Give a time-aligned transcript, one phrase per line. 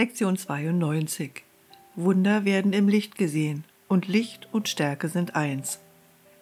[0.00, 1.44] Lektion 92
[1.94, 5.78] Wunder werden im Licht gesehen und Licht und Stärke sind eins.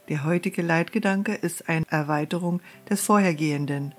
[0.08, 3.97] Der heutige Leitgedanke ist eine Erweiterung des vorhergehenden.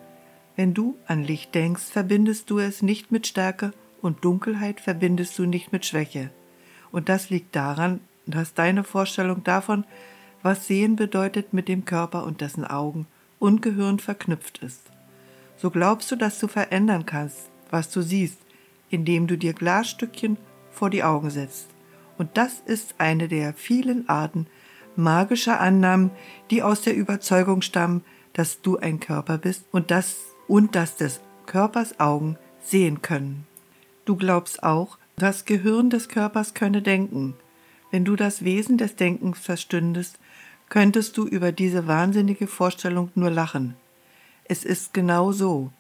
[0.55, 5.45] Wenn du an Licht denkst, verbindest du es nicht mit Stärke und Dunkelheit verbindest du
[5.45, 6.29] nicht mit Schwäche.
[6.93, 9.83] Und das liegt daran, dass deine Vorstellung davon,
[10.41, 13.07] was Sehen bedeutet, mit dem Körper und dessen Augen
[13.39, 14.83] und Gehirn verknüpft ist.
[15.57, 18.39] So glaubst du, dass du verändern kannst, was du siehst,
[18.89, 20.37] indem du dir Glasstückchen
[20.71, 21.67] vor die Augen setzt.
[22.17, 24.47] Und das ist eine der vielen Arten
[24.99, 26.11] magischer Annahmen,
[26.51, 31.21] die aus der Überzeugung stammen, dass du ein Körper bist und dass, und dass des
[31.45, 33.47] Körpers Augen sehen können.
[34.05, 37.35] Du glaubst auch, das Gehirn des Körpers könne denken.
[37.91, 40.19] Wenn du das Wesen des Denkens verstündest,
[40.69, 43.75] könntest du über diese wahnsinnige Vorstellung nur lachen.
[44.45, 45.71] Es ist genau so,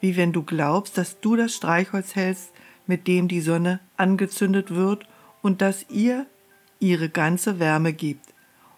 [0.00, 2.52] wie wenn du glaubst, dass du das Streichholz hältst,
[2.86, 5.06] mit dem die Sonne angezündet wird
[5.42, 6.26] und das ihr
[6.78, 8.34] ihre ganze Wärme gibt,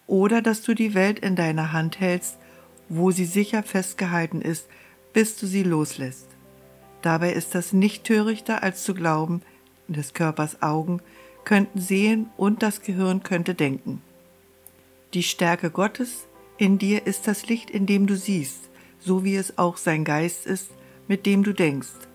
[0.06, 2.38] oder dass du die Welt in deiner Hand hältst,
[2.88, 4.66] wo sie sicher festgehalten ist,
[5.12, 6.28] bis du sie loslässt.
[7.02, 9.42] Dabei ist das nicht törichter, als zu glauben,
[9.88, 11.00] des Körpers Augen
[11.44, 14.02] könnten sehen und das Gehirn könnte denken.
[15.14, 16.26] Die Stärke Gottes
[16.58, 20.44] in dir ist das Licht, in dem du siehst, so wie es auch sein Geist
[20.44, 20.70] ist,
[21.06, 22.07] mit dem du denkst.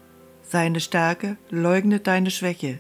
[0.44, 2.80] Seine Stärke leugnet deine Schwäche.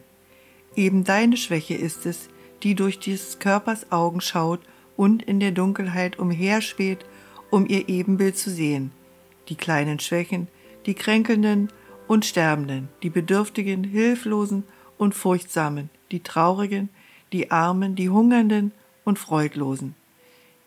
[0.75, 2.29] Eben deine Schwäche ist es,
[2.61, 4.61] die durch des Körpers Augen schaut
[4.95, 7.05] und in der Dunkelheit umherspäht,
[7.49, 8.91] um ihr Ebenbild zu sehen.
[9.49, 10.47] Die kleinen Schwächen,
[10.85, 11.69] die Kränkelnden
[12.07, 14.63] und Sterbenden, die Bedürftigen, Hilflosen
[14.97, 16.89] und Furchtsamen, die Traurigen,
[17.31, 18.71] die Armen, die Hungernden
[19.03, 19.95] und Freudlosen.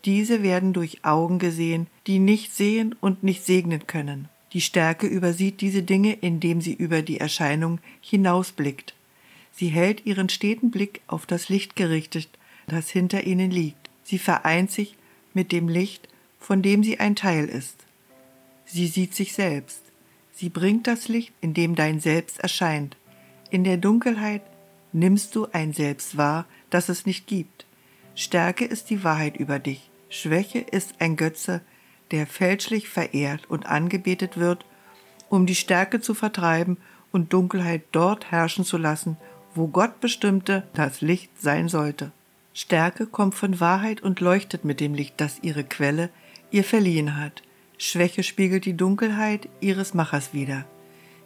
[0.05, 4.29] Diese werden durch Augen gesehen, die nicht sehen und nicht segnen können.
[4.57, 8.95] Die Stärke übersieht diese Dinge, indem sie über die Erscheinung hinausblickt.
[9.53, 12.31] Sie hält ihren steten Blick auf das Licht gerichtet,
[12.67, 13.91] das hinter ihnen liegt.
[14.03, 14.97] Sie vereint sich
[15.35, 16.09] mit dem Licht,
[16.41, 17.85] von dem sie ein Teil ist.
[18.65, 19.83] Sie sieht sich selbst.
[20.33, 22.97] Sie bringt das Licht, in dem dein Selbst erscheint.
[23.51, 24.41] In der Dunkelheit
[24.95, 27.67] nimmst du ein Selbst wahr, das es nicht gibt.
[28.15, 29.91] Stärke ist die Wahrheit über dich.
[30.09, 31.61] Schwäche ist ein Götze,
[32.11, 34.65] der fälschlich verehrt und angebetet wird,
[35.29, 36.79] um die Stärke zu vertreiben
[37.13, 39.17] und Dunkelheit dort herrschen zu lassen,
[39.55, 42.13] wo Gott bestimmte, das Licht sein sollte.
[42.53, 46.11] Stärke kommt von Wahrheit und leuchtet mit dem Licht, das ihre Quelle
[46.51, 47.43] ihr verliehen hat.
[47.79, 50.65] Schwäche spiegelt die Dunkelheit ihres Machers wider.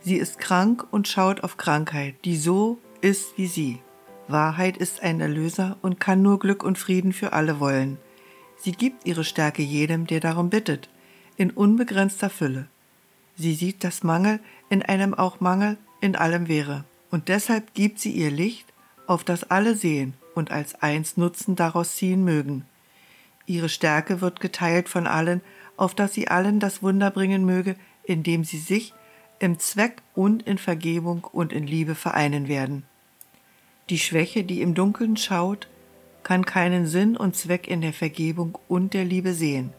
[0.00, 3.78] Sie ist krank und schaut auf Krankheit, die so ist wie sie.
[4.28, 7.98] Wahrheit ist ein Erlöser und kann nur Glück und Frieden für alle wollen.
[8.62, 10.88] Sie gibt ihre Stärke jedem, der darum bittet,
[11.36, 12.66] in unbegrenzter Fülle.
[13.36, 14.38] Sie sieht, dass Mangel
[14.68, 18.66] in einem auch Mangel in allem wäre, und deshalb gibt sie ihr Licht,
[19.06, 22.66] auf das alle sehen und als eins Nutzen daraus ziehen mögen.
[23.46, 25.40] Ihre Stärke wird geteilt von allen,
[25.76, 28.92] auf dass sie allen das Wunder bringen möge, indem sie sich
[29.38, 32.84] im Zweck und in Vergebung und in Liebe vereinen werden.
[33.88, 35.66] Die Schwäche, die im Dunkeln schaut,
[36.30, 39.72] kann keinen Sinn und Zweck in der Vergebung und der Liebe sehen.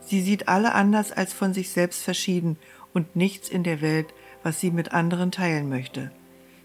[0.00, 2.56] Sie sieht alle anders als von sich selbst verschieden
[2.94, 4.06] und nichts in der Welt,
[4.42, 6.10] was sie mit anderen teilen möchte.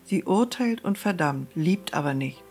[0.06, 2.42] Sie urteilt und verdammt, liebt aber nicht.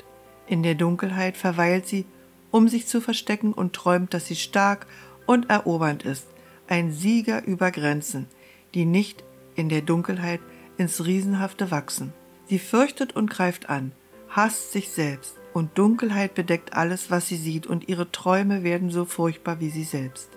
[0.46, 2.04] In der Dunkelheit verweilt sie,
[2.50, 4.86] um sich zu verstecken und träumt, dass sie stark
[5.24, 6.26] und erobernd ist,
[6.68, 8.26] ein Sieger über Grenzen,
[8.74, 10.40] die nicht in der Dunkelheit
[10.76, 12.12] ins Riesenhafte wachsen.
[12.50, 13.92] Sie fürchtet und greift an,
[14.28, 19.06] hasst sich selbst, und Dunkelheit bedeckt alles, was sie sieht, und ihre Träume werden so
[19.06, 20.28] furchtbar wie sie selbst.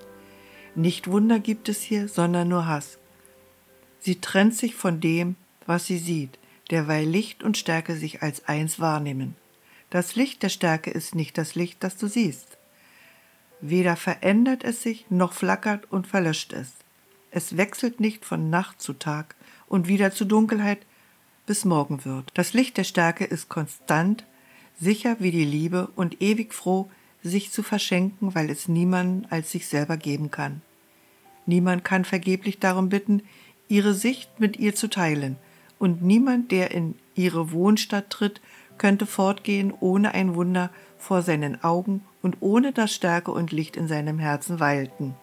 [0.76, 3.00] Nicht Wunder gibt es hier, sondern nur Hass.
[4.00, 5.36] Sie trennt sich von dem,
[5.66, 6.40] was sie sieht,
[6.72, 9.36] derweil Licht und Stärke sich als eins wahrnehmen.
[9.90, 12.58] Das Licht der Stärke ist nicht das Licht, das du siehst.
[13.60, 16.72] Weder verändert es sich, noch flackert und verlöscht es.
[17.30, 19.36] Es wechselt nicht von Nacht zu Tag
[19.68, 20.80] und wieder zu Dunkelheit,
[21.46, 22.32] bis Morgen wird.
[22.36, 24.24] Das Licht der Stärke ist konstant,
[24.80, 26.90] sicher wie die Liebe und ewig froh,
[27.22, 30.62] sich zu verschenken, weil es niemand als sich selber geben kann.
[31.46, 33.24] Niemand kann vergeblich darum bitten,
[33.68, 35.36] ihre Sicht mit ihr zu teilen,
[35.80, 38.42] und niemand, der in ihre Wohnstadt tritt,
[38.78, 43.88] könnte fortgehen ohne ein Wunder vor seinen Augen und ohne dass Stärke und Licht in
[43.88, 45.16] seinem Herzen weilten.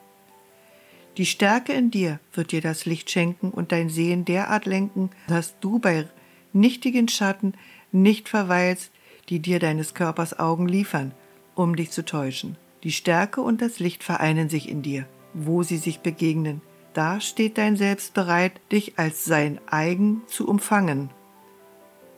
[1.16, 5.58] Die Stärke in dir wird dir das Licht schenken und dein Sehen derart lenken, dass
[5.60, 6.06] du bei
[6.52, 7.54] nichtigen Schatten
[7.92, 8.90] nicht verweilst,
[9.28, 11.12] die dir deines Körpers Augen liefern,
[11.54, 12.56] um dich zu täuschen.
[12.82, 16.60] Die Stärke und das Licht vereinen sich in dir, wo sie sich begegnen.
[16.94, 21.10] Da steht dein Selbst bereit, dich als sein eigen zu umfangen.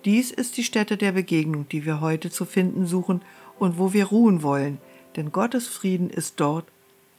[0.04, 3.22] Dies ist die Stätte der Begegnung, die wir heute zu finden suchen
[3.58, 4.78] und wo wir ruhen wollen,
[5.16, 6.66] denn Gottes Frieden ist dort,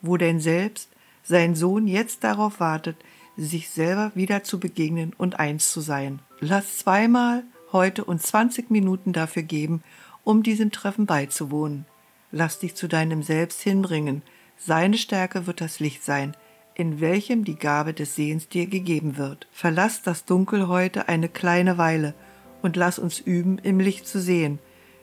[0.01, 0.89] wo denn selbst
[1.23, 2.95] sein Sohn jetzt darauf wartet,
[3.35, 6.19] sich selber wieder zu begegnen und eins zu sein.
[6.39, 9.83] Lass zweimal heute uns 20 Minuten dafür geben,
[10.23, 11.85] um diesem Treffen beizuwohnen.
[12.31, 14.21] Lass dich zu deinem Selbst hinbringen.
[14.57, 16.35] Seine Stärke wird das Licht sein,
[16.75, 19.47] in welchem die Gabe des Sehens dir gegeben wird.
[19.51, 22.13] Verlass das Dunkel heute eine kleine Weile
[22.61, 24.59] und lass uns üben, im Licht zu sehen,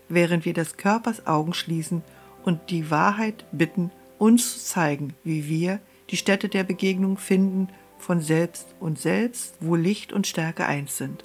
[0.08, 2.02] während wir des Körpers Augen schließen
[2.44, 5.80] und die Wahrheit bitten, uns zu zeigen, wie wir
[6.10, 11.24] die Stätte der Begegnung finden von selbst und selbst, wo Licht und Stärke eins sind.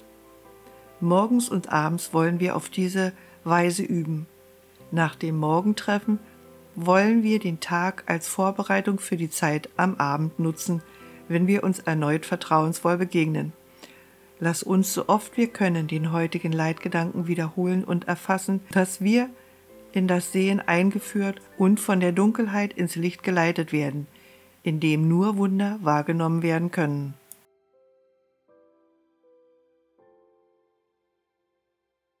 [1.02, 3.12] Morgens und abends wollen wir auf diese
[3.42, 4.26] Weise üben.
[4.92, 6.20] Nach dem Morgentreffen
[6.76, 10.80] wollen wir den Tag als Vorbereitung für die Zeit am Abend nutzen,
[11.28, 13.52] wenn wir uns erneut vertrauensvoll begegnen.
[14.38, 19.28] Lass uns so oft wir können den heutigen Leitgedanken wiederholen und erfassen, dass wir
[19.92, 24.06] in das Sehen eingeführt und von der Dunkelheit ins Licht geleitet werden,
[24.62, 27.14] in dem nur Wunder wahrgenommen werden können.